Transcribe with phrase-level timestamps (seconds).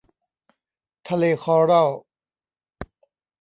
[1.09, 1.89] ทะเลคอรัล